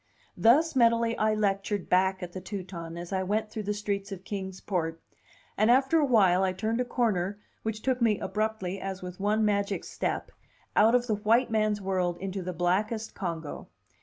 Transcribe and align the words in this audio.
Thus 0.35 0.75
mentally 0.75 1.15
I 1.19 1.35
lectured 1.35 1.87
back 1.87 2.23
at 2.23 2.33
the 2.33 2.41
Teuton 2.41 2.97
as 2.97 3.13
I 3.13 3.21
went 3.21 3.51
through 3.51 3.61
the 3.69 3.73
streets 3.75 4.11
of 4.11 4.23
Kings 4.23 4.59
Port; 4.59 4.99
and 5.55 5.69
after 5.69 5.99
a 5.99 6.05
while 6.05 6.41
I 6.43 6.53
turned 6.53 6.81
a 6.81 6.85
corner 6.85 7.37
which 7.61 7.83
took 7.83 8.01
me 8.01 8.17
abruptly, 8.19 8.81
as 8.81 9.03
with 9.03 9.19
one 9.19 9.45
magic 9.45 9.83
step, 9.83 10.31
out 10.75 10.95
of 10.95 11.05
the 11.05 11.13
white 11.13 11.51
man's 11.51 11.81
world 11.81 12.17
into 12.17 12.41
the 12.41 12.51
blackest 12.51 13.13
Congo. 13.13 13.67